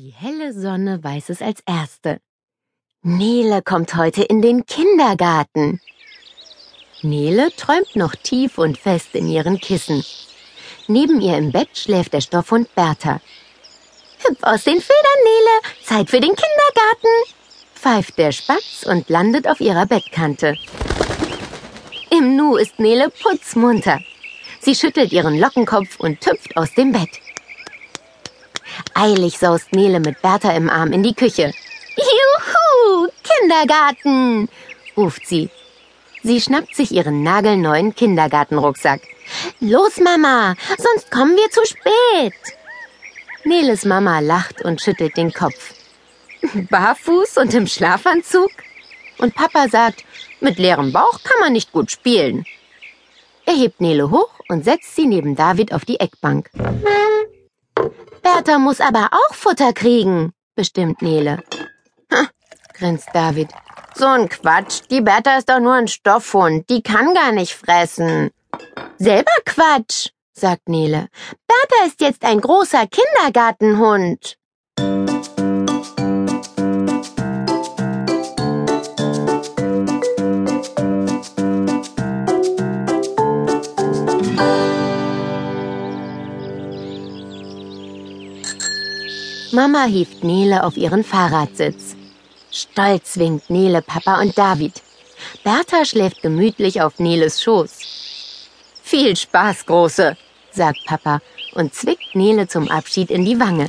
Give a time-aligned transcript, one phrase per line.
[0.00, 2.20] Die helle Sonne weiß es als erste.
[3.02, 5.80] Nele kommt heute in den Kindergarten.
[7.02, 10.04] Nele träumt noch tief und fest in ihren Kissen.
[10.86, 13.20] Neben ihr im Bett schläft der Stoffhund Bertha.
[14.20, 17.34] Hüpf aus den Federn, Nele, Zeit für den Kindergarten,
[17.74, 20.54] pfeift der Spatz und landet auf ihrer Bettkante.
[22.10, 23.98] Im Nu ist Nele putzmunter.
[24.60, 27.20] Sie schüttelt ihren Lockenkopf und hüpft aus dem Bett.
[28.94, 31.52] Eilig saust Nele mit Bertha im Arm in die Küche.
[31.96, 34.48] Juhu, Kindergarten,
[34.96, 35.50] ruft sie.
[36.22, 39.00] Sie schnappt sich ihren nagelneuen Kindergartenrucksack.
[39.60, 42.34] Los, Mama, sonst kommen wir zu spät.
[43.44, 45.74] Neles Mama lacht und schüttelt den Kopf.
[46.70, 48.50] Barfuß und im Schlafanzug?
[49.18, 50.04] Und Papa sagt,
[50.40, 52.44] mit leerem Bauch kann man nicht gut spielen.
[53.46, 56.50] Er hebt Nele hoch und setzt sie neben David auf die Eckbank.
[58.34, 61.42] Bertha muss aber auch Futter kriegen, bestimmt Nele.
[62.12, 62.28] Ha,
[62.74, 63.48] grinst David.
[63.94, 64.82] So ein Quatsch.
[64.90, 66.68] Die Bertha ist doch nur ein Stoffhund.
[66.68, 68.30] Die kann gar nicht fressen.
[68.98, 71.08] Selber Quatsch, sagt Nele.
[71.46, 74.37] Bertha ist jetzt ein großer Kindergartenhund.
[89.52, 91.96] Mama hieft Nele auf ihren Fahrradsitz.
[92.50, 94.82] Stolz winkt Nele Papa und David.
[95.42, 97.70] Bertha schläft gemütlich auf Neles Schoß.
[98.82, 100.16] Viel Spaß, Große,
[100.52, 101.20] sagt Papa
[101.54, 103.68] und zwickt Nele zum Abschied in die Wange.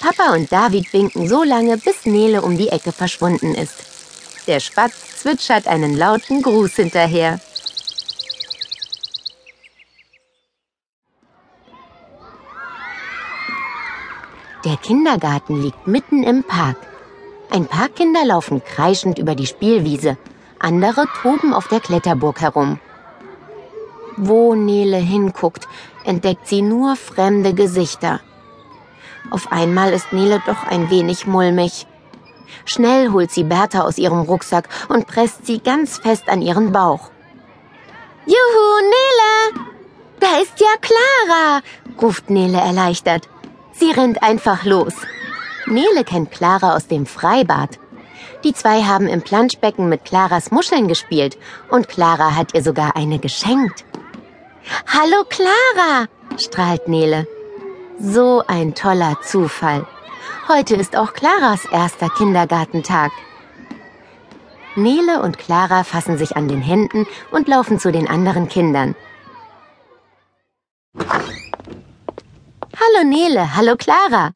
[0.00, 3.84] Papa und David winken so lange, bis Nele um die Ecke verschwunden ist.
[4.46, 7.38] Der Spatz zwitschert einen lauten Gruß hinterher.
[14.64, 16.76] Der Kindergarten liegt mitten im Park.
[17.50, 20.18] Ein paar Kinder laufen kreischend über die Spielwiese,
[20.58, 22.78] andere toben auf der Kletterburg herum.
[24.18, 25.66] Wo Nele hinguckt,
[26.04, 28.20] entdeckt sie nur fremde Gesichter.
[29.30, 31.86] Auf einmal ist Nele doch ein wenig mulmig.
[32.66, 37.10] Schnell holt sie Bertha aus ihrem Rucksack und presst sie ganz fest an ihren Bauch.
[38.26, 39.64] Juhu, Nele!
[40.20, 41.62] Da ist ja Clara,
[42.02, 43.29] ruft Nele erleichtert.
[43.80, 44.92] Sie rennt einfach los.
[45.64, 47.78] Nele kennt Clara aus dem Freibad.
[48.44, 51.38] Die zwei haben im Planschbecken mit Claras Muscheln gespielt
[51.70, 53.86] und Clara hat ihr sogar eine geschenkt.
[54.86, 56.08] Hallo Clara,
[56.38, 57.26] strahlt Nele.
[57.98, 59.86] So ein toller Zufall.
[60.46, 63.10] Heute ist auch Claras erster Kindergartentag.
[64.76, 68.94] Nele und Clara fassen sich an den Händen und laufen zu den anderen Kindern.
[72.92, 74.32] Hallo Nele, hallo Clara.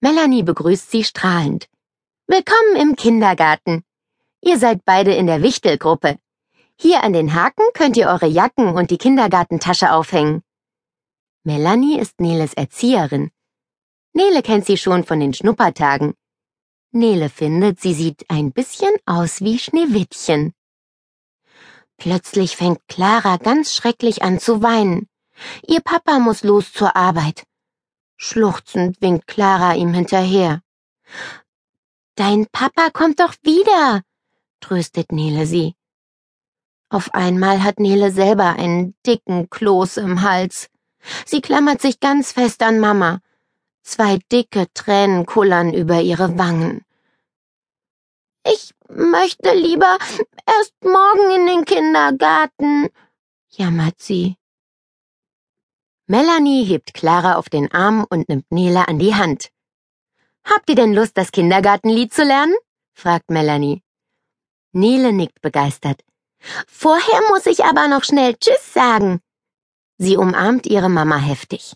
[0.00, 1.68] Melanie begrüßt sie strahlend.
[2.26, 3.84] Willkommen im Kindergarten.
[4.40, 6.18] Ihr seid beide in der Wichtelgruppe.
[6.76, 10.42] Hier an den Haken könnt ihr eure Jacken und die Kindergartentasche aufhängen.
[11.44, 13.30] Melanie ist Neles Erzieherin.
[14.12, 16.14] Nele kennt sie schon von den Schnuppertagen.
[16.90, 20.52] Nele findet, sie sieht ein bisschen aus wie Schneewittchen.
[21.96, 25.08] Plötzlich fängt Clara ganz schrecklich an zu weinen.
[25.66, 27.47] Ihr Papa muss los zur Arbeit.
[28.20, 30.60] Schluchzend winkt Clara ihm hinterher.
[32.16, 34.02] Dein Papa kommt doch wieder,
[34.60, 35.76] tröstet Nele sie.
[36.90, 40.68] Auf einmal hat Nele selber einen dicken Kloß im Hals.
[41.26, 43.20] Sie klammert sich ganz fest an Mama.
[43.82, 46.84] Zwei dicke Tränen kullern über ihre Wangen.
[48.44, 49.96] Ich möchte lieber
[50.44, 52.88] erst morgen in den Kindergarten,
[53.50, 54.36] jammert sie.
[56.10, 59.50] Melanie hebt Clara auf den Arm und nimmt Nele an die Hand.
[60.42, 62.56] Habt ihr denn Lust, das Kindergartenlied zu lernen?
[62.94, 63.82] fragt Melanie.
[64.72, 66.02] Nele nickt begeistert.
[66.66, 69.20] Vorher muss ich aber noch schnell Tschüss sagen.
[69.98, 71.74] Sie umarmt ihre Mama heftig.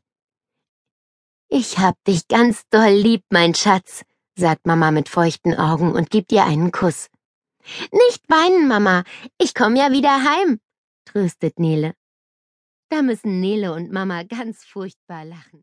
[1.49, 4.03] Ich hab dich ganz doll lieb, mein Schatz,
[4.35, 7.11] sagt Mama mit feuchten Augen und gibt ihr einen Kuss.
[7.93, 9.05] Nicht weinen, Mama.
[9.37, 10.59] Ich komm ja wieder heim,
[11.05, 11.93] tröstet Nele.
[12.93, 15.61] Da müssen Nele und Mama ganz furchtbar lachen.